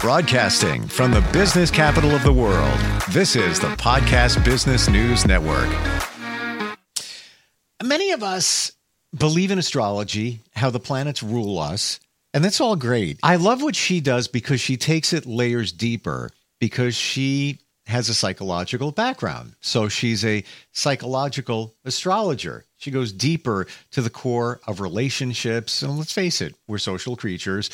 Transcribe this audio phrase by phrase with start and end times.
[0.00, 5.68] Broadcasting from the business capital of the world, this is the Podcast Business News Network.
[7.84, 8.72] Many of us
[9.14, 12.00] believe in astrology, how the planets rule us,
[12.32, 13.20] and that's all great.
[13.22, 16.30] I love what she does because she takes it layers deeper
[16.60, 19.54] because she has a psychological background.
[19.60, 22.64] So she's a psychological astrologer.
[22.78, 25.82] She goes deeper to the core of relationships.
[25.82, 27.68] And let's face it, we're social creatures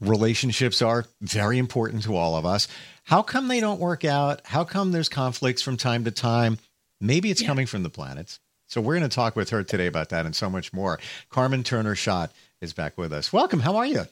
[0.00, 2.68] relationships are very important to all of us.
[3.04, 4.40] How come they don't work out?
[4.44, 6.58] How come there's conflicts from time to time?
[7.00, 7.48] Maybe it's yeah.
[7.48, 8.40] coming from the planets.
[8.66, 10.98] So we're going to talk with her today about that and so much more.
[11.30, 13.32] Carmen Turner Schott is back with us.
[13.32, 13.60] Welcome.
[13.60, 14.02] How are you?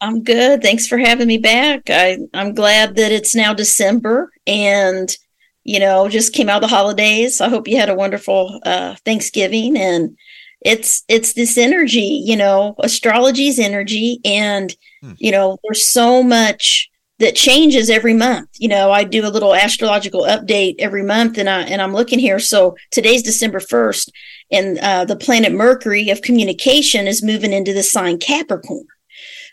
[0.00, 0.60] I'm good.
[0.60, 1.82] Thanks for having me back.
[1.88, 5.16] I, I'm glad that it's now December and,
[5.62, 7.40] you know, just came out of the holidays.
[7.40, 10.16] I hope you had a wonderful uh, Thanksgiving and
[10.64, 15.12] it's it's this energy, you know, astrology's energy and Hmm.
[15.18, 16.88] You know, there's so much
[17.18, 18.48] that changes every month.
[18.58, 22.18] You know, I do a little astrological update every month, and I and I'm looking
[22.18, 22.38] here.
[22.38, 24.12] So today's December first,
[24.50, 28.86] and uh, the planet Mercury of communication is moving into the sign Capricorn.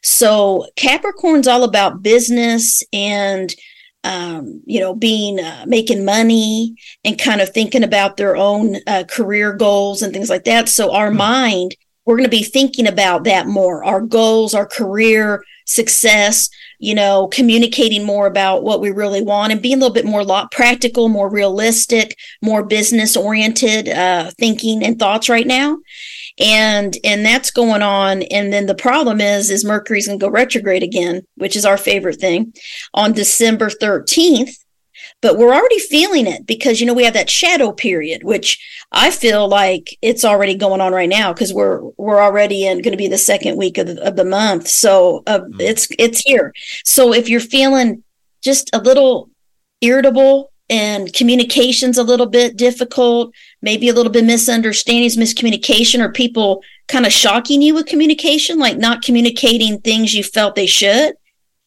[0.01, 3.53] So Capricorn's all about business and
[4.03, 9.03] um, you know, being uh, making money and kind of thinking about their own uh,
[9.09, 10.69] career goals and things like that.
[10.69, 11.17] So our hmm.
[11.17, 11.75] mind
[12.09, 17.28] we're going to be thinking about that more our goals, our career success, you know,
[17.28, 21.30] communicating more about what we really want and being a little bit more practical, more
[21.30, 25.78] realistic, more business oriented uh, thinking and thoughts right now.
[26.39, 28.23] And and that's going on.
[28.23, 32.19] And then the problem is, is Mercury's gonna go retrograde again, which is our favorite
[32.19, 32.53] thing,
[32.93, 34.55] on December 13th
[35.21, 38.59] but we're already feeling it because you know we have that shadow period which
[38.91, 42.91] i feel like it's already going on right now because we're we're already in going
[42.91, 45.59] to be the second week of the, of the month so uh, mm-hmm.
[45.61, 48.03] it's it's here so if you're feeling
[48.43, 49.29] just a little
[49.81, 56.64] irritable and communication's a little bit difficult maybe a little bit misunderstandings miscommunication or people
[56.88, 61.14] kind of shocking you with communication like not communicating things you felt they should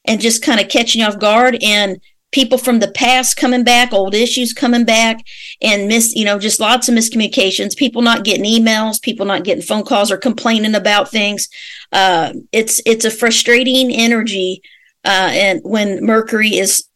[0.04, 2.00] and just kind of catching you off guard and
[2.32, 5.24] people from the past coming back, old issues coming back,
[5.60, 9.62] and miss, you know, just lots of miscommunications, people not getting emails, people not getting
[9.62, 11.48] phone calls or complaining about things.
[11.92, 14.62] Uh, it's it's a frustrating energy,
[15.04, 16.88] uh, and when Mercury is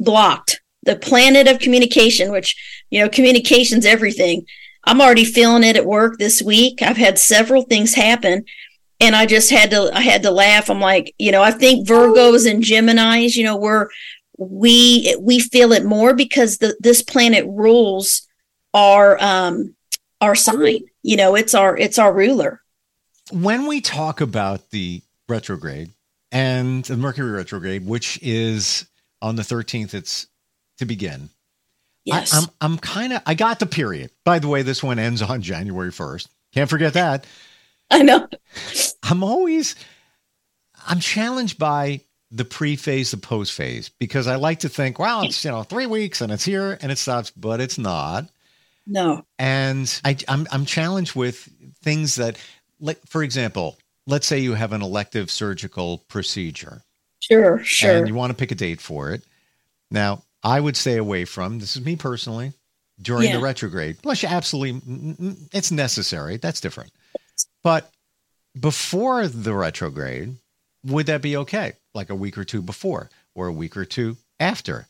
[0.00, 2.56] blocked, the planet of communication, which
[2.90, 4.44] you know, communication's everything.
[4.84, 6.80] I'm already feeling it at work this week.
[6.82, 8.44] I've had several things happen
[9.00, 10.70] and I just had to I had to laugh.
[10.70, 13.88] I'm like, you know, I think Virgos and Geminis, you know, we're
[14.38, 18.26] we we feel it more because the, this planet rules
[18.72, 19.74] our um
[20.20, 22.62] our sign you know it's our it's our ruler
[23.32, 25.90] when we talk about the retrograde
[26.30, 28.86] and the mercury retrograde which is
[29.20, 30.28] on the 13th it's
[30.78, 31.30] to begin
[32.04, 32.34] yes.
[32.34, 35.22] I, I'm, I'm kind of i got the period by the way this one ends
[35.22, 37.26] on january 1st can't forget that
[37.90, 38.28] i know
[39.02, 39.74] i'm always
[40.86, 42.00] i'm challenged by
[42.30, 46.20] the pre-phase, the post-phase, because I like to think, wow, it's you know three weeks
[46.20, 48.26] and it's here and it stops, but it's not.
[48.86, 49.24] No.
[49.38, 51.48] And I, I'm I'm challenged with
[51.82, 52.38] things that,
[52.80, 56.82] like for example, let's say you have an elective surgical procedure.
[57.20, 57.98] Sure, sure.
[57.98, 59.22] And you want to pick a date for it.
[59.90, 61.58] Now, I would stay away from.
[61.58, 62.52] This is me personally
[63.00, 63.36] during yeah.
[63.36, 63.98] the retrograde.
[64.02, 64.80] Unless you absolutely,
[65.52, 66.36] it's necessary.
[66.36, 66.92] That's different.
[67.62, 67.90] But
[68.58, 70.36] before the retrograde,
[70.84, 71.74] would that be okay?
[71.94, 74.86] Like a week or two before or a week or two after?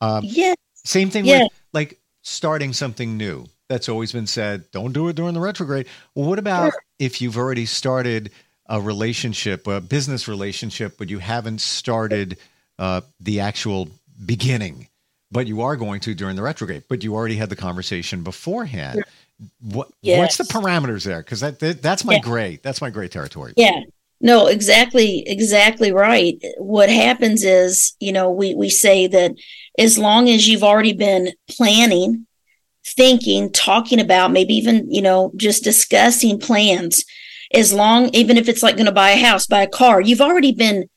[0.00, 0.54] Um, yeah.
[0.84, 1.44] Same thing yeah.
[1.44, 3.46] with like starting something new.
[3.68, 4.70] That's always been said.
[4.70, 5.86] Don't do it during the retrograde.
[6.14, 6.82] Well, what about sure.
[6.98, 8.30] if you've already started
[8.68, 12.38] a relationship, a business relationship, but you haven't started
[12.78, 13.88] uh, the actual
[14.24, 14.88] beginning,
[15.30, 19.04] but you are going to during the retrograde, but you already had the conversation beforehand.
[19.60, 20.18] What yes.
[20.18, 21.22] what's the parameters there?
[21.22, 22.20] Because that, that, that's my yeah.
[22.20, 22.60] gray.
[22.62, 23.52] That's my gray territory.
[23.56, 23.80] Yeah.
[24.18, 26.42] No, exactly, exactly right.
[26.56, 29.32] What happens is, you know, we, we say that
[29.78, 32.26] as long as you've already been planning,
[32.96, 37.04] thinking, talking about, maybe even, you know, just discussing plans,
[37.52, 40.22] as long, even if it's like going to buy a house, buy a car, you've
[40.22, 40.88] already been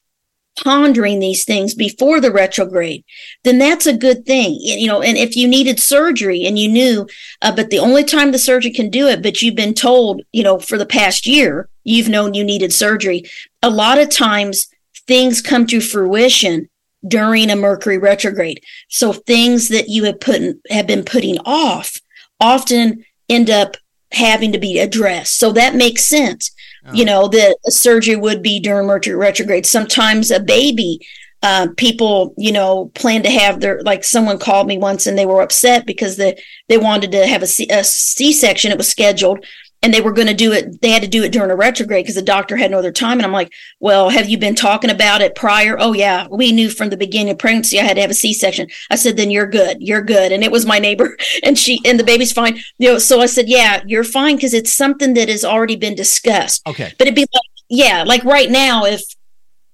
[0.63, 3.03] pondering these things before the retrograde,
[3.43, 4.57] then that's a good thing.
[4.59, 7.07] You know, and if you needed surgery and you knew,
[7.41, 10.43] uh, but the only time the surgeon can do it, but you've been told, you
[10.43, 13.23] know, for the past year, you've known you needed surgery.
[13.63, 14.67] A lot of times
[15.07, 16.69] things come to fruition
[17.07, 18.61] during a Mercury retrograde.
[18.89, 21.97] So things that you have put in, have been putting off
[22.39, 23.77] often end up
[24.11, 25.37] having to be addressed.
[25.37, 26.51] So that makes sense.
[26.93, 29.65] You know, that surgery would be during Mercury retrograde.
[29.65, 30.99] Sometimes a baby
[31.41, 35.25] uh, people, you know, plan to have their like someone called me once and they
[35.25, 38.71] were upset because they they wanted to have a C, a C section.
[38.71, 39.45] It was scheduled
[39.81, 40.81] and they were going to do it.
[40.81, 43.17] They had to do it during a retrograde because the doctor had no other time.
[43.17, 45.77] And I'm like, well, have you been talking about it prior?
[45.79, 48.33] Oh yeah, we knew from the beginning of pregnancy I had to have a C
[48.33, 48.67] section.
[48.89, 50.31] I said, then you're good, you're good.
[50.31, 52.59] And it was my neighbor, and she and the baby's fine.
[52.77, 55.95] You know, so I said, yeah, you're fine because it's something that has already been
[55.95, 56.67] discussed.
[56.67, 59.01] Okay, but it'd be like, yeah, like right now if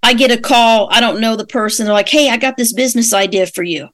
[0.04, 1.86] I get a call, I don't know the person.
[1.86, 3.90] They're like, hey, I got this business idea for you.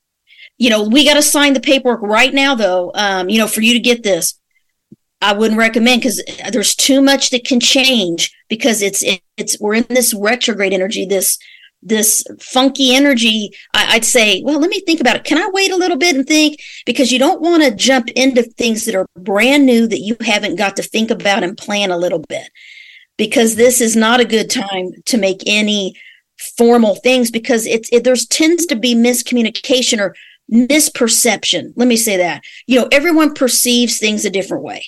[0.58, 2.92] You know, we got to sign the paperwork right now, though.
[2.94, 4.38] Um, you know, for you to get this,
[5.22, 9.04] I wouldn't recommend because there's too much that can change because it's
[9.38, 11.38] it's we're in this retrograde energy, this
[11.84, 13.52] this funky energy.
[13.74, 15.24] I, I'd say, well, let me think about it.
[15.24, 16.60] Can I wait a little bit and think?
[16.86, 20.58] Because you don't want to jump into things that are brand new that you haven't
[20.58, 22.50] got to think about and plan a little bit
[23.18, 25.94] because this is not a good time to make any
[26.58, 30.16] formal things because it's it, there's tends to be miscommunication or
[30.52, 34.84] misperception let me say that you know everyone perceives things a different way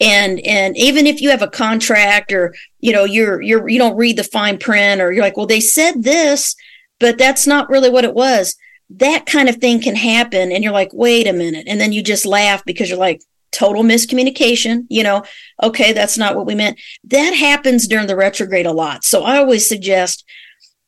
[0.00, 3.96] and and even if you have a contract or you know you're you're you don't
[3.96, 6.54] read the fine print or you're like well they said this
[7.00, 8.56] but that's not really what it was
[8.90, 12.02] that kind of thing can happen and you're like wait a minute and then you
[12.02, 13.22] just laugh because you're like
[13.54, 15.22] total miscommunication, you know,
[15.62, 16.78] okay, that's not what we meant.
[17.04, 19.04] That happens during the retrograde a lot.
[19.04, 20.24] So I always suggest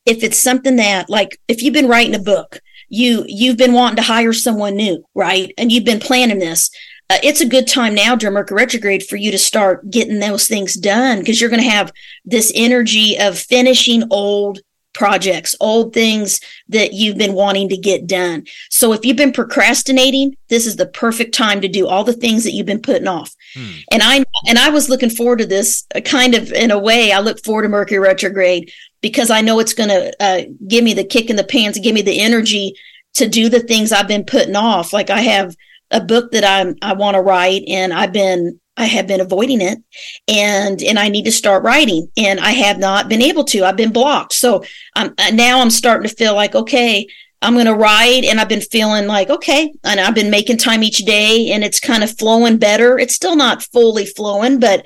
[0.05, 2.59] if it's something that like if you've been writing a book,
[2.89, 5.53] you you've been wanting to hire someone new, right?
[5.57, 6.69] And you've been planning this.
[7.09, 10.47] Uh, it's a good time now during Mercury retrograde for you to start getting those
[10.47, 11.91] things done because you're going to have
[12.25, 14.59] this energy of finishing old
[14.97, 18.43] projects, old things that you've been wanting to get done.
[18.69, 22.43] So if you've been procrastinating, this is the perfect time to do all the things
[22.43, 23.33] that you've been putting off.
[23.53, 23.71] Hmm.
[23.91, 27.11] And I and I was looking forward to this uh, kind of in a way.
[27.11, 28.71] I look forward to Mercury retrograde
[29.01, 31.93] because I know it's going to uh, give me the kick in the pants, give
[31.93, 32.73] me the energy
[33.13, 34.93] to do the things I've been putting off.
[34.93, 35.55] Like I have
[35.91, 39.59] a book that I'm I want to write, and I've been I have been avoiding
[39.59, 39.79] it
[40.27, 43.65] and and I need to start writing and I have not been able to.
[43.65, 44.33] I've been blocked.
[44.33, 44.63] So
[44.95, 47.07] um, now I'm starting to feel like okay,
[47.41, 50.83] I'm going to write and I've been feeling like okay, and I've been making time
[50.83, 52.99] each day and it's kind of flowing better.
[52.99, 54.85] It's still not fully flowing, but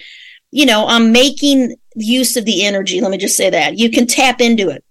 [0.52, 3.02] you know, I'm making use of the energy.
[3.02, 3.78] Let me just say that.
[3.78, 4.84] You can tap into it.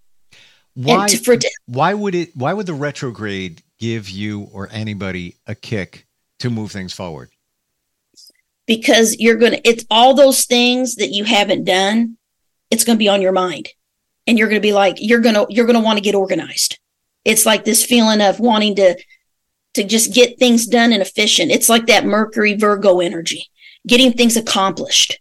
[0.74, 6.06] Why to, why would it why would the retrograde give you or anybody a kick
[6.38, 7.30] to move things forward?
[8.70, 12.16] because you're going to, it's all those things that you haven't done.
[12.70, 13.68] It's going to be on your mind
[14.28, 16.14] and you're going to be like, you're going to, you're going to want to get
[16.14, 16.78] organized.
[17.24, 18.96] It's like this feeling of wanting to,
[19.74, 21.50] to just get things done and efficient.
[21.50, 23.46] It's like that Mercury Virgo energy,
[23.88, 25.18] getting things accomplished.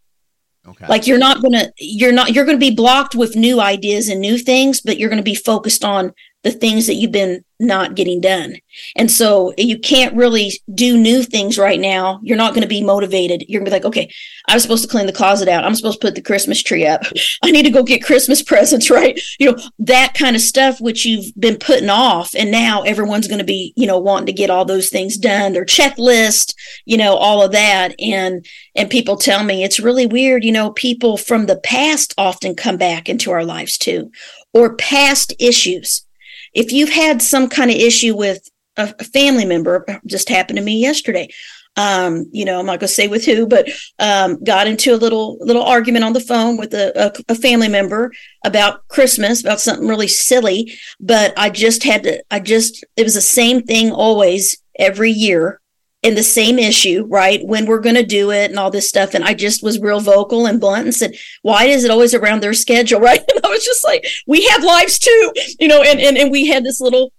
[0.68, 0.86] Okay.
[0.88, 4.10] Like you're not going to, you're not, you're going to be blocked with new ideas
[4.10, 6.14] and new things, but you're going to be focused on
[6.44, 8.56] the things that you've been not getting done.
[8.96, 12.22] And so you can't really do new things right now.
[12.24, 13.44] You're not going to be motivated.
[13.48, 14.10] You're going to be like, okay,
[14.48, 15.66] I'm supposed to clean the closet out.
[15.66, 17.02] I'm supposed to put the Christmas tree up.
[17.44, 19.20] I need to go get Christmas presents, right?
[19.40, 22.34] You know, that kind of stuff, which you've been putting off.
[22.34, 25.52] And now everyone's going to be, you know, wanting to get all those things done,
[25.52, 27.94] their checklist, you know, all of that.
[28.00, 30.46] And, and people tell me it's really weird.
[30.46, 34.12] You know, people from the past often come back into our lives too,
[34.54, 36.06] or past issues
[36.54, 40.80] if you've had some kind of issue with a, family member, just happened to me
[40.80, 41.30] yesterday.
[41.76, 44.98] Um, you know, I'm not going to say with who, but um, got into a
[44.98, 48.12] little little argument on the phone with a, a, a, family member
[48.44, 50.74] about Christmas, about something really silly.
[51.00, 55.62] But I just had to, I just, it was the same thing always every year
[56.02, 57.46] in the same issue, right?
[57.46, 59.14] When we're going to do it and all this stuff.
[59.14, 62.42] And I just was real vocal and blunt and said, why is it always around
[62.42, 63.00] their schedule?
[63.10, 63.22] Right.
[63.34, 66.48] And I was just like, we have lives too, you know, and, and, and we
[66.48, 67.12] had this little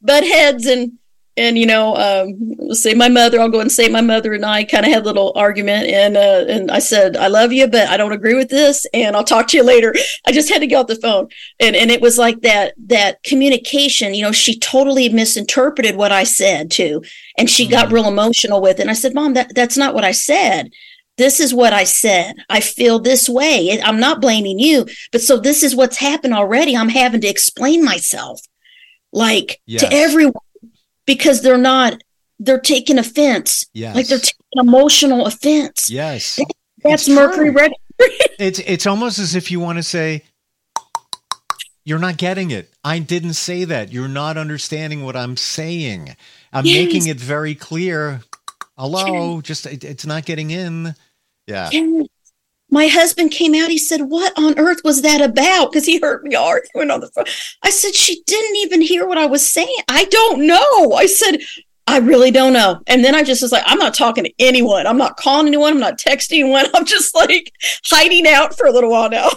[0.00, 0.98] butt heads and,
[1.36, 4.64] and you know, um, say my mother, I'll go and say my mother and I
[4.64, 7.88] kind of had a little argument, and uh, and I said I love you, but
[7.88, 9.94] I don't agree with this, and I'll talk to you later.
[10.26, 13.22] I just had to get off the phone, and and it was like that that
[13.22, 14.14] communication.
[14.14, 17.02] You know, she totally misinterpreted what I said too,
[17.38, 17.72] and she mm-hmm.
[17.72, 18.82] got real emotional with it.
[18.82, 20.70] And I said, Mom, that that's not what I said.
[21.18, 22.36] This is what I said.
[22.48, 23.80] I feel this way.
[23.82, 26.76] I'm not blaming you, but so this is what's happened already.
[26.76, 28.40] I'm having to explain myself
[29.12, 29.82] like yes.
[29.82, 30.42] to everyone
[31.06, 32.02] because they're not
[32.38, 33.66] they're taking offense.
[33.72, 33.94] Yes.
[33.94, 35.88] Like they're taking emotional offense.
[35.88, 36.38] Yes.
[36.82, 37.78] that's it's Mercury retrograde.
[38.38, 40.24] it's it's almost as if you want to say
[41.84, 42.72] you're not getting it.
[42.84, 43.92] I didn't say that.
[43.92, 46.14] You're not understanding what I'm saying.
[46.52, 46.84] I'm yes.
[46.86, 48.20] making it very clear.
[48.76, 50.94] Hello, just it, it's not getting in.
[51.46, 51.70] Yeah.
[51.72, 52.06] Yes.
[52.72, 53.70] My husband came out.
[53.70, 55.70] He said, What on earth was that about?
[55.70, 57.26] Because he heard me arguing on the phone.
[57.62, 59.76] I said, She didn't even hear what I was saying.
[59.88, 60.92] I don't know.
[60.94, 61.38] I said,
[61.86, 62.80] I really don't know.
[62.86, 64.86] And then I just was like, I'm not talking to anyone.
[64.86, 65.72] I'm not calling anyone.
[65.72, 66.64] I'm not texting anyone.
[66.74, 67.52] I'm just like
[67.84, 69.28] hiding out for a little while now.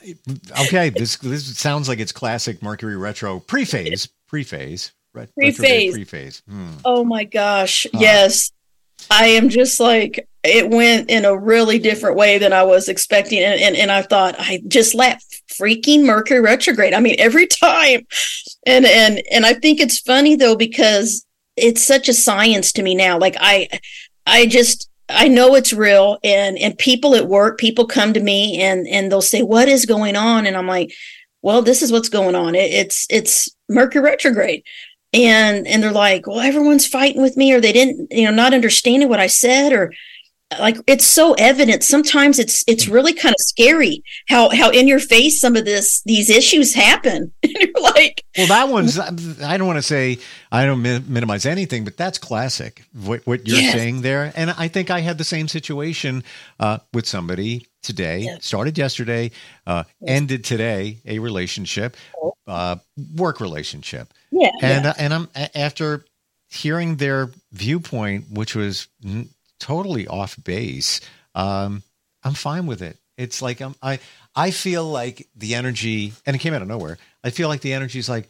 [0.60, 6.42] okay, this this sounds like it's classic Mercury retro pre-phase, pre-phase, pre-phase, pre-phase.
[6.46, 6.72] Hmm.
[6.84, 8.52] Oh my gosh, uh, yes.
[9.10, 13.38] I am just like it went in a really different way than I was expecting,
[13.38, 15.22] and and, and I thought I just let
[15.60, 16.94] freaking Mercury retrograde.
[16.94, 18.06] I mean, every time,
[18.66, 21.24] and and and I think it's funny though because
[21.56, 23.18] it's such a science to me now.
[23.18, 23.68] Like I,
[24.26, 28.60] I just I know it's real and and people at work, people come to me
[28.60, 30.92] and and they'll say, "What is going on?" And I'm like,
[31.42, 32.54] "Well, this is what's going on.
[32.54, 34.64] It, it's it's Mercury retrograde."
[35.12, 38.54] And and they're like, "Well, everyone's fighting with me or they didn't, you know, not
[38.54, 39.92] understanding what I said or
[40.60, 44.98] like it's so evident sometimes it's it's really kind of scary how how in your
[44.98, 49.66] face some of this these issues happen and you're like well that one's i don't
[49.66, 50.18] want to say
[50.50, 53.72] i don't minimize anything but that's classic what, what you're yes.
[53.72, 56.22] saying there and i think i had the same situation
[56.60, 58.46] uh, with somebody today yes.
[58.46, 59.30] started yesterday
[59.66, 60.10] uh, yes.
[60.10, 62.34] ended today a relationship oh.
[62.46, 62.76] uh,
[63.16, 64.90] work relationship yeah and yeah.
[64.90, 66.04] Uh, and i'm after
[66.48, 68.88] hearing their viewpoint which was
[69.62, 71.00] totally off base,
[71.36, 71.82] um,
[72.24, 72.98] I'm fine with it.
[73.16, 74.00] It's like I'm, I
[74.34, 76.98] I feel like the energy, and it came out of nowhere.
[77.22, 78.28] I feel like the energy is like,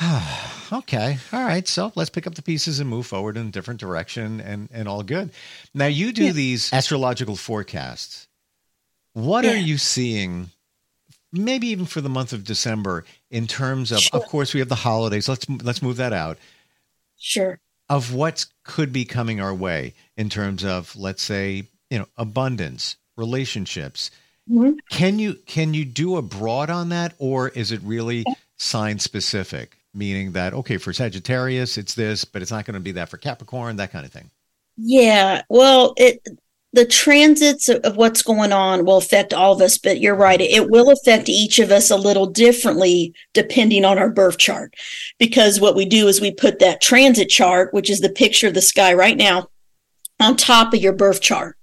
[0.00, 1.66] ah, okay, all right.
[1.66, 4.86] So let's pick up the pieces and move forward in a different direction, and and
[4.86, 5.30] all good.
[5.72, 6.32] Now you do yeah.
[6.32, 8.28] these astrological forecasts.
[9.14, 9.52] What yeah.
[9.52, 10.50] are you seeing?
[11.32, 14.20] Maybe even for the month of December, in terms of, sure.
[14.20, 15.28] of course, we have the holidays.
[15.28, 16.38] Let's let's move that out.
[17.18, 22.06] Sure of what could be coming our way in terms of let's say you know
[22.16, 24.10] abundance relationships.
[24.48, 24.74] Mm-hmm.
[24.90, 28.24] can you can you do a broad on that or is it really
[28.58, 32.92] sign specific meaning that okay for sagittarius it's this but it's not going to be
[32.92, 34.30] that for capricorn that kind of thing?
[34.76, 36.20] Yeah well it
[36.76, 40.42] the transits of what's going on will affect all of us, but you're right.
[40.42, 44.74] It will affect each of us a little differently depending on our birth chart.
[45.18, 48.52] Because what we do is we put that transit chart, which is the picture of
[48.52, 49.48] the sky right now,
[50.20, 51.56] on top of your birth chart.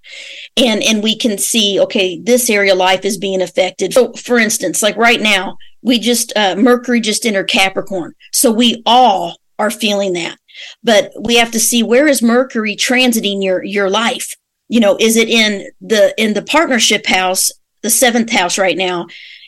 [0.57, 3.93] And, and we can see, okay, this area of life is being affected.
[3.93, 8.15] So for instance, like right now, we just, uh, Mercury just entered Capricorn.
[8.31, 10.39] So we all are feeling that.
[10.83, 14.35] But we have to see where is Mercury transiting your, your life?
[14.73, 17.51] You know is it in the in the partnership house
[17.83, 19.05] the seventh house right now?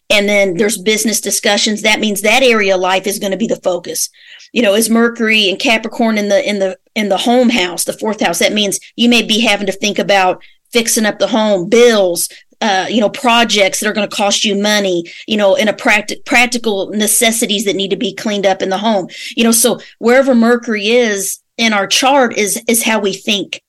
[0.08, 1.82] And then there's business discussions.
[1.82, 4.12] That means that area of life is going to be the focus.
[4.54, 7.94] You know is mercury and capricorn in the in the in the home house the
[7.94, 8.38] fourth house?
[8.38, 12.30] That means you may be having to think about fixing up the home bills
[12.62, 15.74] uh, you know projects that are going to cost you money you know in a
[15.74, 19.08] practical practical necessities that need to be cleaned up in the home.
[19.36, 23.64] You know so wherever mercury is in our chart is is how we think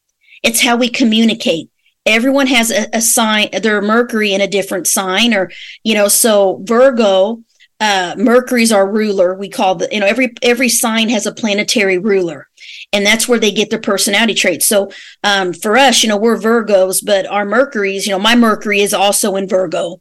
[0.46, 1.70] it's how we communicate.
[2.06, 5.50] Everyone has a, a sign, their Mercury in a different sign, or,
[5.82, 7.42] you know, so Virgo,
[7.80, 9.34] uh, Mercury's our ruler.
[9.34, 12.48] We call the, you know, every, every sign has a planetary ruler
[12.92, 14.66] and that's where they get their personality traits.
[14.66, 14.90] So,
[15.24, 18.94] um, for us, you know, we're Virgos, but our Mercury's, you know, my Mercury is
[18.94, 20.00] also in Virgo.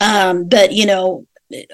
[0.00, 1.26] Um, but, you know,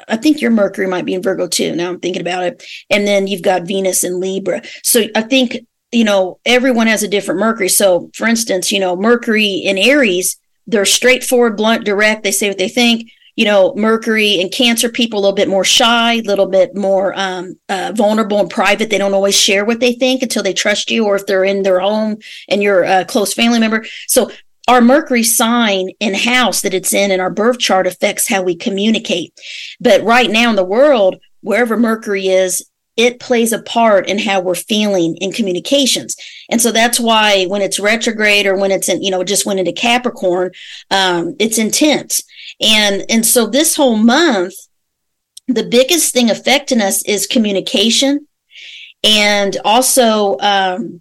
[0.08, 1.74] I think your Mercury might be in Virgo too.
[1.76, 2.64] Now I'm thinking about it.
[2.90, 4.62] And then you've got Venus in Libra.
[4.82, 5.58] So I think
[5.92, 7.68] you know, everyone has a different Mercury.
[7.68, 12.22] So, for instance, you know, Mercury in Aries, they're straightforward, blunt, direct.
[12.22, 13.10] They say what they think.
[13.36, 17.14] You know, Mercury and Cancer people a little bit more shy, a little bit more
[17.16, 18.90] um, uh, vulnerable and private.
[18.90, 21.62] They don't always share what they think until they trust you, or if they're in
[21.62, 22.16] their home
[22.48, 23.86] and you're a close family member.
[24.08, 24.30] So,
[24.66, 28.54] our Mercury sign in house that it's in in our birth chart affects how we
[28.54, 29.32] communicate.
[29.80, 32.67] But right now in the world, wherever Mercury is,
[32.98, 36.16] it plays a part in how we're feeling in communications.
[36.50, 39.60] And so that's why when it's retrograde or when it's in, you know, just went
[39.60, 40.50] into Capricorn,
[40.90, 42.20] um, it's intense.
[42.60, 44.54] And, and so this whole month,
[45.46, 48.26] the biggest thing affecting us is communication
[49.04, 51.00] and also, um,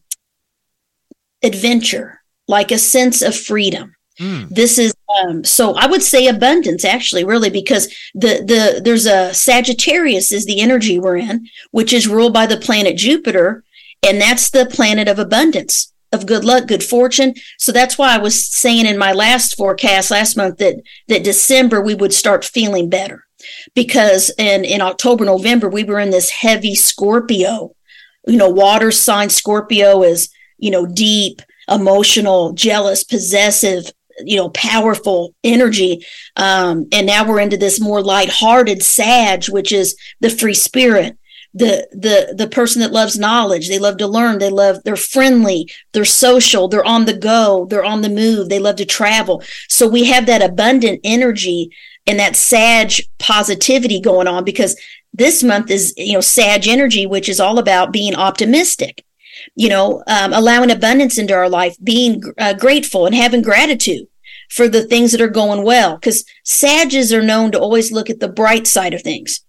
[1.44, 3.97] adventure, like a sense of freedom.
[4.20, 4.50] Mm.
[4.50, 9.34] This is um, so I would say abundance actually, really, because the the there's a
[9.34, 13.64] Sagittarius is the energy we're in, which is ruled by the planet Jupiter,
[14.08, 17.36] and that's the planet of abundance, of good luck, good fortune.
[17.60, 21.82] So that's why I was saying in my last forecast last month that that December
[21.82, 23.26] we would start feeling better,
[23.76, 27.76] because in in October November we were in this heavy Scorpio,
[28.26, 35.34] you know, water sign Scorpio is you know deep emotional, jealous, possessive, you know powerful
[35.44, 36.06] energy.
[36.36, 41.18] Um, and now we're into this more light-hearted sag which is the free spirit
[41.54, 43.68] the the the person that loves knowledge.
[43.68, 44.38] They love to learn.
[44.38, 45.70] They love they're friendly.
[45.92, 46.68] They're social.
[46.68, 47.66] They're on the go.
[47.70, 48.50] They're on the move.
[48.50, 49.44] They love to travel.
[49.68, 51.72] So we have that abundant energy
[52.06, 54.80] and that sag positivity going on because
[55.14, 59.04] this month is you know sag energy which is all about being optimistic
[59.56, 64.08] you know um, allowing abundance into our life being uh, grateful and having gratitude
[64.50, 68.20] for the things that are going well because sages are known to always look at
[68.20, 69.42] the bright side of things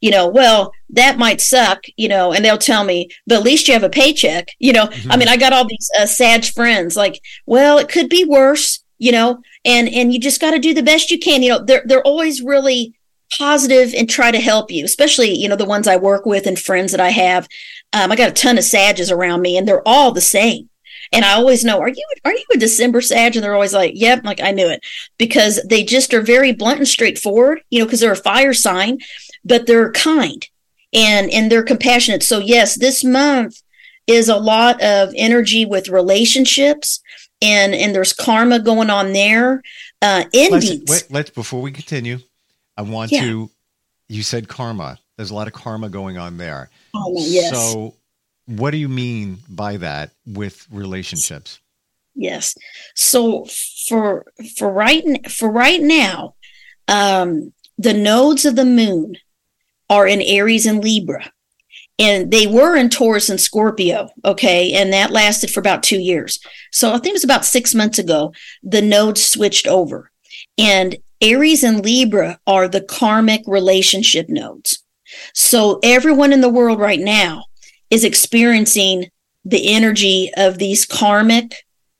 [0.00, 3.66] you know, well, that might suck, you know, and they'll tell me, but at least
[3.66, 4.86] you have a paycheck, you know.
[4.86, 5.12] Mm-hmm.
[5.12, 8.84] I mean, I got all these uh, sad friends, like, well, it could be worse,
[8.98, 11.64] you know, and and you just got to do the best you can, you know.
[11.64, 12.94] They're they're always really
[13.38, 16.58] positive and try to help you, especially you know the ones I work with and
[16.58, 17.48] friends that I have.
[17.92, 20.68] Um, I got a ton of sages around me, and they're all the same.
[21.12, 23.36] And I always know, are you are you a December Sag?
[23.36, 24.84] And they're always like, yep, like I knew it,
[25.18, 28.98] because they just are very blunt and straightforward, you know, because they're a fire sign
[29.46, 30.46] but they're kind
[30.92, 32.22] and and they're compassionate.
[32.22, 33.62] So yes, this month
[34.06, 37.00] is a lot of energy with relationships
[37.40, 39.62] and and there's karma going on there.
[40.02, 40.88] Uh endings.
[40.88, 42.18] Let's, wait, let's before we continue,
[42.76, 43.22] I want yeah.
[43.22, 43.50] to
[44.08, 44.98] you said karma.
[45.16, 46.70] There's a lot of karma going on there.
[46.94, 47.50] Oh, yes.
[47.50, 47.94] So
[48.46, 51.60] what do you mean by that with relationships?
[52.14, 52.56] Yes.
[52.94, 53.46] So
[53.88, 56.34] for for right for right now,
[56.88, 59.16] um, the nodes of the moon
[59.90, 61.30] are in Aries and Libra.
[61.98, 64.10] And they were in Taurus and Scorpio.
[64.24, 64.74] Okay.
[64.74, 66.38] And that lasted for about two years.
[66.70, 70.10] So I think it was about six months ago, the nodes switched over.
[70.58, 74.82] And Aries and Libra are the karmic relationship nodes.
[75.34, 77.44] So everyone in the world right now
[77.90, 79.10] is experiencing
[79.44, 81.54] the energy of these karmic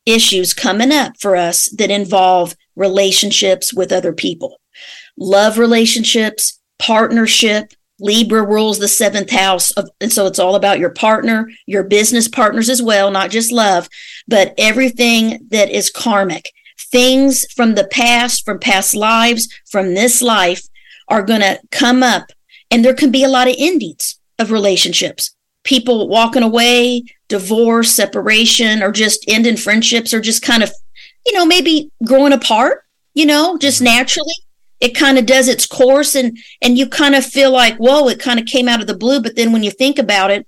[0.04, 4.60] issues coming up for us that involve relationships with other people,
[5.16, 7.72] love relationships, partnership.
[7.98, 12.28] Libra rules the seventh house of, and so it's all about your partner, your business
[12.28, 13.88] partners as well, not just love,
[14.28, 16.52] but everything that is karmic.
[16.90, 20.62] Things from the past, from past lives, from this life
[21.08, 22.30] are going to come up
[22.70, 25.34] and there can be a lot of endings of relationships.
[25.64, 30.72] People walking away, divorce, separation, or just ending friendships, or just kind of,
[31.24, 33.96] you know, maybe growing apart, you know, just mm-hmm.
[33.96, 34.34] naturally
[34.80, 38.20] it kind of does its course and and you kind of feel like whoa it
[38.20, 40.46] kind of came out of the blue but then when you think about it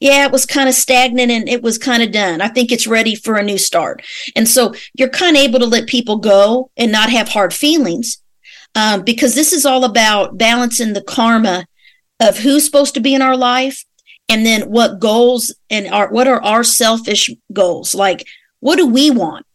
[0.00, 2.40] yeah it was kind of stagnant and it was kind of done.
[2.40, 4.02] I think it's ready for a new start.
[4.34, 8.22] And so you're kind of able to let people go and not have hard feelings
[8.74, 11.66] um, because this is all about balancing the karma
[12.20, 13.84] of who's supposed to be in our life
[14.28, 17.94] and then what goals and our what are our selfish goals?
[17.94, 18.26] Like
[18.60, 19.46] what do we want?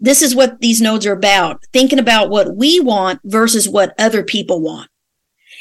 [0.00, 4.22] This is what these nodes are about thinking about what we want versus what other
[4.22, 4.90] people want.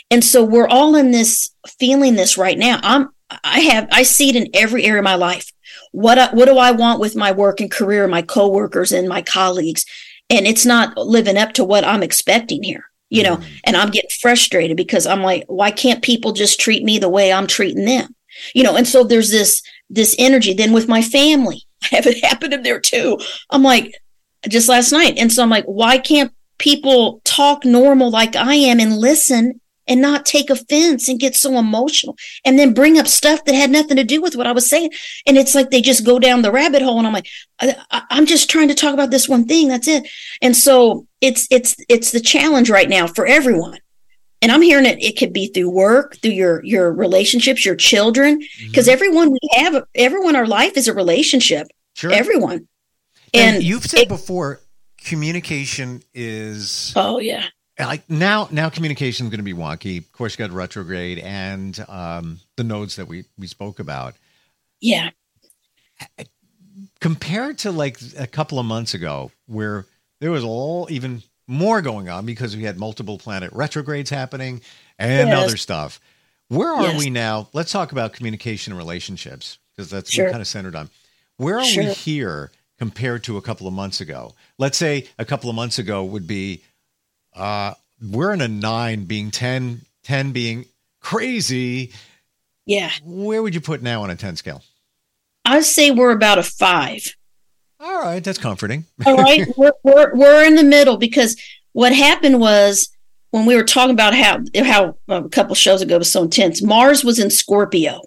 [0.09, 2.79] And so we're all in this feeling this right now.
[2.83, 3.09] I'm
[3.43, 5.51] i have i see it in every area of my life.
[5.91, 9.21] What I, what do i want with my work and career my coworkers and my
[9.21, 9.85] colleagues?
[10.29, 13.45] And it's not living up to what i'm expecting here you know mm.
[13.65, 17.31] and i'm getting frustrated because i'm like why can't people just treat me the way
[17.31, 18.15] i'm treating them?
[18.55, 20.53] You know and so there's this this energy.
[20.53, 23.19] Then with my family i have it happen in there too.
[23.49, 23.93] I'm like
[24.49, 25.17] just last night.
[25.17, 30.01] And so I'm like, why can't people talk normal like I am and listen and
[30.01, 32.15] not take offense and get so emotional
[32.45, 34.91] and then bring up stuff that had nothing to do with what I was saying.
[35.25, 36.97] And it's like they just go down the rabbit hole.
[36.97, 37.27] And I'm like,
[37.59, 39.67] I, am just trying to talk about this one thing.
[39.67, 40.07] That's it.
[40.41, 43.79] And so it's, it's, it's the challenge right now for everyone.
[44.41, 48.39] And I'm hearing it, it could be through work, through your, your relationships, your children,
[48.59, 48.93] because mm-hmm.
[48.93, 51.67] everyone we have, everyone, our life is a relationship.
[51.93, 52.11] Sure.
[52.11, 52.67] Everyone.
[53.33, 54.59] And, and you've said it, before,
[55.03, 56.93] communication is.
[56.95, 57.45] Oh yeah.
[57.79, 59.97] Like now, now communication is going to be wonky.
[59.97, 64.15] Of course, you got retrograde and um, the nodes that we we spoke about.
[64.79, 65.09] Yeah.
[66.99, 69.85] Compared to like a couple of months ago, where
[70.19, 74.61] there was all even more going on because we had multiple planet retrogrades happening
[74.99, 75.43] and yes.
[75.43, 75.99] other stuff.
[76.49, 76.99] Where are yes.
[76.99, 77.49] we now?
[77.53, 80.29] Let's talk about communication and relationships because that's sure.
[80.29, 80.89] kind of centered on.
[81.37, 81.85] Where are sure.
[81.85, 84.33] we here compared to a couple of months ago.
[84.57, 86.63] Let's say a couple of months ago would be
[87.35, 90.65] uh, we're in a nine, being 10, 10 being
[90.99, 91.91] crazy.
[92.65, 92.91] Yeah.
[93.03, 94.63] Where would you put now on a 10 scale?
[95.45, 97.15] I'd say we're about a five.
[97.79, 98.23] All right.
[98.23, 98.85] That's comforting.
[99.05, 99.45] All right.
[99.57, 101.35] We're, we're, we're in the middle because
[101.73, 102.89] what happened was
[103.31, 107.03] when we were talking about how, how a couple shows ago was so intense, Mars
[107.03, 107.99] was in Scorpio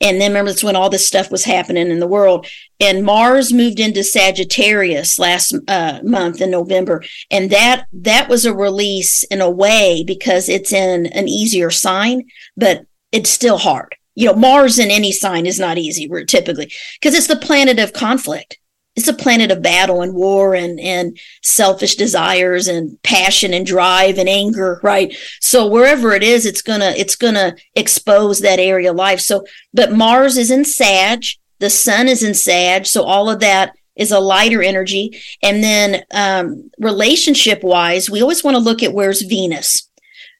[0.00, 2.46] And then remember, that's when all this stuff was happening in the world.
[2.78, 8.54] And Mars moved into Sagittarius last uh, month in November, and that that was a
[8.54, 13.96] release in a way because it's in an easier sign, but it's still hard.
[14.14, 17.92] You know, Mars in any sign is not easy typically because it's the planet of
[17.92, 18.58] conflict
[18.98, 24.18] it's a planet of battle and war and and selfish desires and passion and drive
[24.18, 25.16] and anger right?
[25.40, 29.20] So wherever it is it's gonna it's gonna expose that area of life.
[29.20, 31.22] So but mars is in sag.
[31.60, 32.86] The sun is in sag.
[32.86, 35.20] So all of that is a lighter energy.
[35.42, 39.88] And then um, relationship wise we always want to look at where's venus.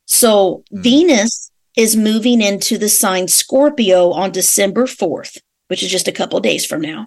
[0.06, 0.82] So mm.
[0.82, 6.40] venus is moving into the sign scorpio on december 4th which is just a couple
[6.40, 7.06] days from now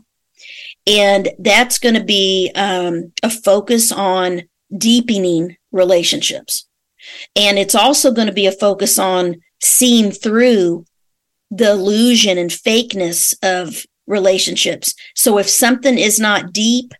[0.88, 4.44] and that's going to be um, a focus on
[4.76, 6.68] deepening relationships.
[7.36, 10.86] And it's also going to be a focus on seeing through
[11.50, 14.94] the illusion and fakeness of relationships.
[15.16, 16.94] So if something is not deep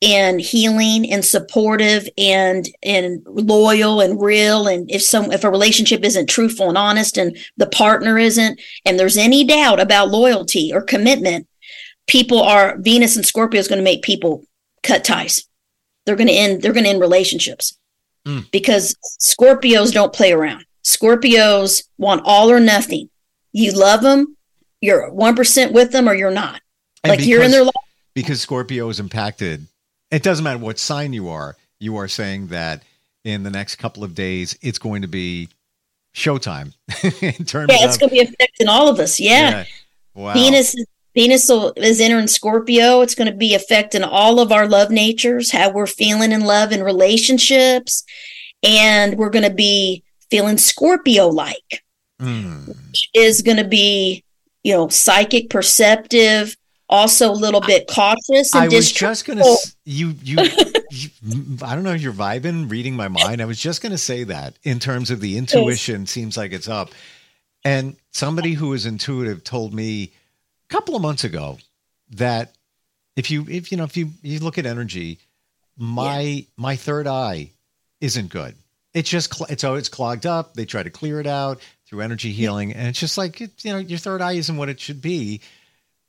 [0.00, 6.04] and healing and supportive and and loyal and real and if some if a relationship
[6.04, 10.82] isn't truthful and honest and the partner isn't and there's any doubt about loyalty or
[10.82, 11.48] commitment
[12.08, 14.44] people are Venus and Scorpio is going to make people
[14.82, 15.44] cut ties.
[16.04, 16.62] They're going to end.
[16.62, 17.78] They're going to end relationships
[18.26, 18.50] mm.
[18.50, 20.64] because Scorpios don't play around.
[20.84, 23.10] Scorpios want all or nothing.
[23.52, 24.36] You love them,
[24.80, 26.60] you're one percent with them, or you're not.
[27.04, 27.74] And like because, you're in their life
[28.14, 29.66] because Scorpio is impacted.
[30.10, 31.56] It doesn't matter what sign you are.
[31.78, 32.82] You are saying that
[33.24, 35.48] in the next couple of days, it's going to be
[36.14, 36.72] showtime
[37.22, 37.70] in terms.
[37.70, 39.20] Yeah, it's of, going to be affecting all of us.
[39.20, 39.50] Yeah.
[39.50, 39.64] yeah.
[40.14, 40.32] Wow.
[40.32, 40.86] Venus is
[41.18, 43.00] Venus is entering Scorpio.
[43.00, 46.70] It's going to be affecting all of our love natures, how we're feeling in love
[46.70, 48.04] and relationships.
[48.62, 51.82] And we're going to be feeling Scorpio like,
[52.22, 52.68] mm.
[52.68, 54.22] which is going to be,
[54.62, 56.56] you know, psychic, perceptive,
[56.88, 58.54] also a little bit cautious.
[58.54, 60.36] I was just going to, you, you,
[60.92, 63.42] you, I don't know you're vibing, reading my mind.
[63.42, 66.68] I was just going to say that in terms of the intuition, seems like it's
[66.68, 66.90] up.
[67.64, 70.12] And somebody who is intuitive told me,
[70.68, 71.58] couple of months ago
[72.10, 72.54] that
[73.16, 75.18] if you if you know if you you look at energy,
[75.76, 76.42] my yeah.
[76.56, 77.50] my third eye
[78.00, 78.54] isn't good.
[78.94, 80.54] It's just it's oh it's clogged up.
[80.54, 83.72] They try to clear it out through energy healing, and it's just like it, you
[83.72, 85.40] know your third eye isn't what it should be.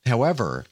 [0.05, 0.65] However,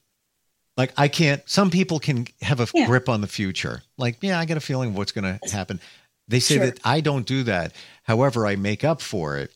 [0.77, 1.47] like I can't.
[1.49, 2.85] Some people can have a yeah.
[2.85, 3.81] grip on the future.
[3.97, 5.79] Like yeah, I get a feeling of what's going to happen.
[6.27, 6.65] They say sure.
[6.65, 7.73] that I don't do that.
[8.03, 9.51] However, I make up for it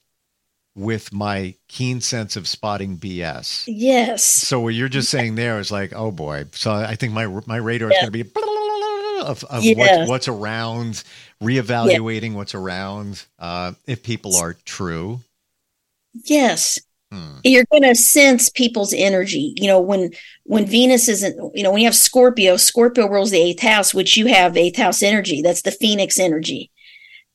[0.76, 3.66] with my keen sense of spotting BS.
[3.68, 4.24] Yes.
[4.24, 6.46] So what you're just saying there is like, oh boy.
[6.54, 8.22] So I think my my radar is going to be
[9.22, 9.76] of, of yeah.
[9.78, 11.04] what's, what's around,
[11.42, 12.38] reevaluating yeah.
[12.38, 13.26] what's around.
[13.38, 15.20] Uh, if people are true.
[16.26, 16.80] Yes.
[17.12, 17.40] Hmm.
[17.44, 19.54] You're going to sense people's energy.
[19.58, 20.12] You know, when
[20.44, 24.16] when Venus isn't, you know, when you have Scorpio, Scorpio rules the eighth house, which
[24.16, 25.42] you have eighth house energy.
[25.42, 26.71] That's the Phoenix energy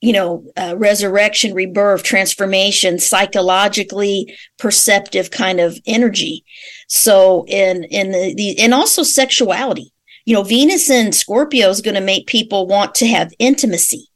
[0.01, 6.45] you know, uh, resurrection, rebirth, transformation, psychologically perceptive kind of energy.
[6.89, 9.93] So, in in the, the and also sexuality.
[10.25, 14.09] You know, Venus and Scorpio is going to make people want to have intimacy,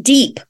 [0.00, 0.40] deep,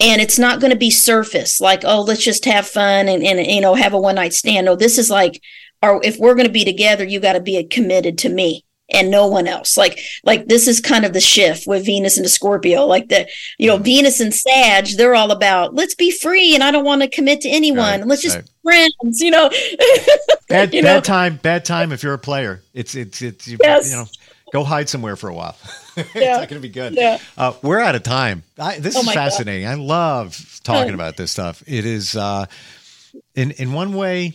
[0.00, 3.46] and it's not going to be surface like, oh, let's just have fun and and
[3.46, 4.66] you know have a one night stand.
[4.66, 5.40] No, this is like,
[5.82, 9.10] or if we're going to be together, you got to be committed to me and
[9.10, 9.76] no one else.
[9.76, 12.86] Like like this is kind of the shift with Venus into Scorpio.
[12.86, 16.70] Like the you know Venus and Sag, they're all about let's be free and I
[16.70, 18.00] don't want to commit to anyone.
[18.00, 18.50] Right, let's just right.
[18.62, 19.20] friends.
[19.20, 19.50] You know.
[20.48, 21.00] bad you bad know?
[21.00, 21.36] time.
[21.36, 22.62] Bad time if you're a player.
[22.74, 23.90] It's it's it's you, yes.
[23.90, 24.06] you know
[24.52, 25.56] go hide somewhere for a while.
[25.96, 26.94] it's not going to be good.
[26.94, 27.18] Yeah.
[27.36, 28.42] Uh, we're out of time.
[28.58, 29.64] I, this oh is fascinating.
[29.64, 29.72] God.
[29.72, 31.62] I love talking about this stuff.
[31.66, 32.46] It is, uh,
[33.34, 34.34] in in one way,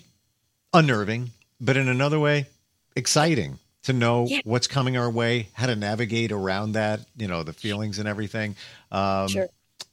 [0.73, 2.47] unnerving, but in another way,
[2.95, 4.41] exciting to know yeah.
[4.43, 8.55] what's coming our way, how to navigate around that, you know, the feelings and everything.
[8.91, 9.47] Um, sure.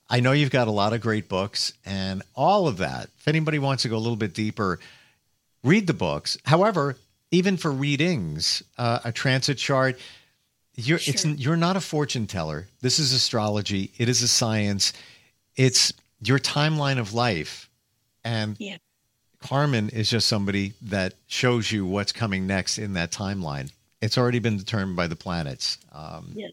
[0.08, 3.08] I know you've got a lot of great books and all of that.
[3.18, 4.78] If anybody wants to go a little bit deeper,
[5.64, 6.36] read the books.
[6.44, 6.96] However,
[7.30, 9.98] even for readings, uh, a transit chart,
[10.74, 11.14] you're sure.
[11.14, 12.66] it's you're not a fortune teller.
[12.80, 13.90] This is astrology.
[13.98, 14.92] It is a science.
[15.56, 17.68] It's your timeline of life,
[18.24, 18.78] and yeah.
[19.40, 23.70] Carmen is just somebody that shows you what's coming next in that timeline.
[24.02, 25.78] It's already been determined by the planets.
[25.92, 26.52] Um, yes.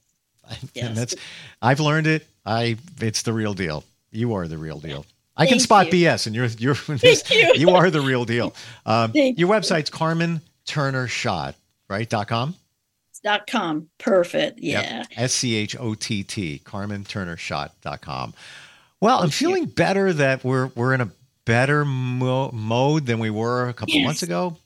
[0.73, 0.87] yes.
[0.87, 1.15] And that's,
[1.61, 2.25] I've learned it.
[2.45, 3.83] I, it's the real deal.
[4.11, 5.05] You are the real deal.
[5.35, 6.07] I Thank can spot you.
[6.07, 6.75] BS, and you're you're
[7.55, 7.69] you.
[7.69, 7.69] you.
[7.75, 8.53] are the real deal.
[8.85, 11.55] Um, your website's Carmen Turner Schott,
[11.89, 12.09] right?
[12.09, 12.55] Dot com.
[13.23, 13.89] Dot com.
[13.99, 14.59] Perfect.
[14.59, 15.05] Yeah.
[15.15, 16.59] S C H O T T.
[16.59, 17.73] Carmen Turner Schott.
[17.81, 18.33] Dot com.
[18.99, 19.69] Well, Thank I'm feeling you.
[19.69, 21.09] better that we're we're in a
[21.45, 24.05] better mo- mode than we were a couple yes.
[24.05, 24.57] months ago.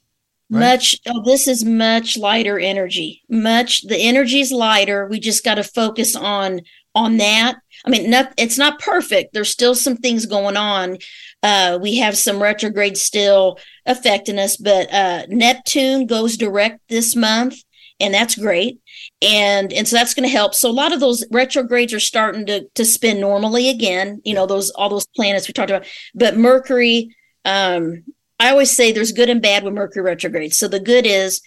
[0.53, 0.59] Right?
[0.59, 3.23] Much, oh, this is much lighter energy.
[3.27, 5.07] Much, the energy is lighter.
[5.07, 6.61] We just got to focus on
[6.95, 7.55] on that.
[7.85, 9.33] I mean, not, it's not perfect.
[9.33, 10.97] There's still some things going on.
[11.41, 17.55] Uh, we have some retrograde still affecting us, but uh, Neptune goes direct this month,
[17.99, 18.79] and that's great.
[19.21, 20.53] And and so that's going to help.
[20.53, 24.21] So a lot of those retrogrades are starting to to spin normally again.
[24.23, 25.87] You know, those all those planets we talked about.
[26.15, 28.03] But Mercury, um,
[28.39, 30.53] I always say there's good and bad with Mercury retrograde.
[30.53, 31.41] So the good is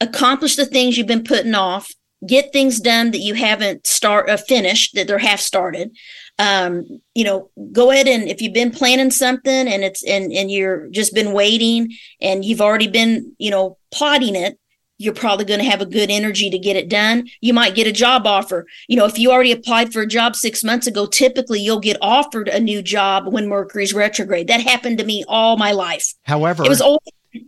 [0.00, 1.90] accomplish the things you've been putting off
[2.26, 5.96] get things done that you haven't start uh, finished that they're half started
[6.38, 10.50] um, you know go ahead and if you've been planning something and it's and and
[10.50, 14.58] you're just been waiting and you've already been you know plotting it
[15.00, 17.86] you're probably going to have a good energy to get it done you might get
[17.86, 21.06] a job offer you know if you already applied for a job six months ago
[21.06, 25.56] typically you'll get offered a new job when mercury's retrograde that happened to me all
[25.56, 27.00] my life however it was always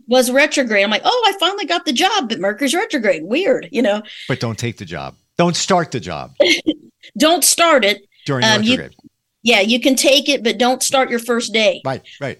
[0.07, 0.83] was retrograde.
[0.83, 3.23] I'm like, oh, I finally got the job, but Mercury's retrograde.
[3.25, 4.01] Weird, you know.
[4.27, 5.15] But don't take the job.
[5.37, 6.35] Don't start the job.
[7.17, 8.95] don't start it during um, retrograde.
[9.03, 9.09] You,
[9.43, 11.81] yeah, you can take it, but don't start your first day.
[11.83, 12.39] Right, right.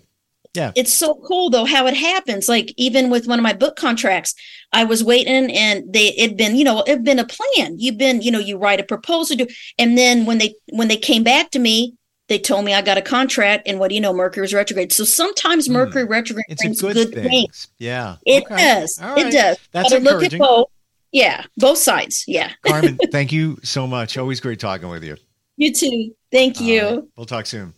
[0.53, 0.71] Yeah.
[0.75, 2.47] It's so cool though how it happens.
[2.47, 4.35] Like even with one of my book contracts,
[4.71, 7.79] I was waiting and they it'd been, you know, it'd been a plan.
[7.79, 9.47] You've been, you know, you write a proposal to,
[9.79, 11.95] and then when they when they came back to me,
[12.29, 14.13] they told me I got a contract, and what do you know?
[14.13, 14.93] Mercury was retrograde.
[14.93, 15.73] So sometimes hmm.
[15.73, 16.09] Mercury mm.
[16.09, 17.67] retrograde it's brings good, good things.
[17.79, 18.55] Yeah, it okay.
[18.55, 18.99] does.
[19.01, 19.27] Right.
[19.27, 19.57] It does.
[19.71, 20.39] That's but encouraging.
[20.39, 20.67] Look at both.
[21.11, 22.23] Yeah, both sides.
[22.27, 22.51] Yeah.
[22.65, 24.17] Carmen, thank you so much.
[24.17, 25.17] Always great talking with you.
[25.57, 26.15] You too.
[26.31, 26.81] Thank you.
[26.81, 27.03] Right.
[27.15, 27.73] We'll talk soon.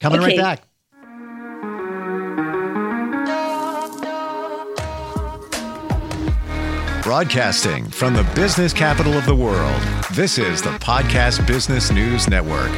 [0.00, 0.28] Coming okay.
[0.30, 0.62] right back.
[7.10, 12.70] Broadcasting from the business capital of the world, this is the Podcast Business News Network.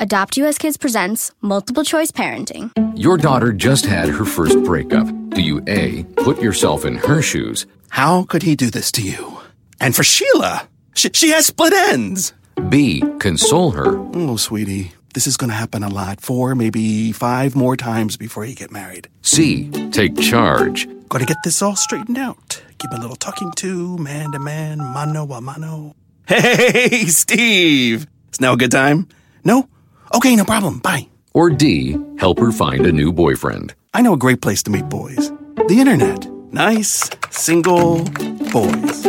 [0.00, 2.70] Adopt US Kids presents Multiple Choice Parenting.
[2.94, 5.06] Your daughter just had her first breakup.
[5.30, 7.64] Do you A, put yourself in her shoes?
[7.88, 9.38] How could he do this to you?
[9.80, 12.34] And for Sheila, she, she has split ends.
[12.68, 13.96] B, console her.
[14.12, 16.20] Oh, sweetie, this is going to happen a lot.
[16.20, 19.08] Four, maybe five more times before you get married.
[19.22, 20.86] C, take charge.
[21.12, 22.62] Gotta get this all straightened out.
[22.78, 25.94] Give a little talking to, man to man, mano a mano.
[26.26, 28.06] Hey, Steve!
[28.32, 29.08] Is now a good time?
[29.44, 29.68] No?
[30.14, 30.78] Okay, no problem.
[30.78, 31.08] Bye.
[31.34, 33.74] Or D, help her find a new boyfriend.
[33.92, 35.30] I know a great place to meet boys
[35.68, 36.26] the internet.
[36.50, 38.04] Nice, single
[38.50, 39.04] boys.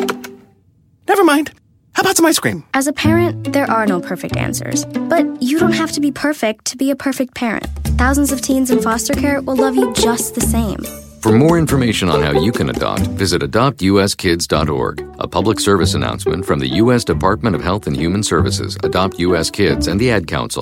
[1.08, 1.54] Never mind.
[1.94, 2.66] How about some ice cream?
[2.74, 4.84] As a parent, there are no perfect answers.
[4.84, 7.68] But you don't have to be perfect to be a perfect parent.
[7.98, 10.80] Thousands of teens in foster care will love you just the same.
[11.24, 15.16] For more information on how you can adopt, visit adoptuskids.org.
[15.20, 17.06] A public service announcement from the U.S.
[17.06, 19.50] Department of Health and Human Services, Adopt U.S.
[19.50, 20.62] Kids, and the Ad Council.